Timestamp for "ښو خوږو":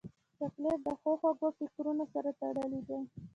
0.99-1.49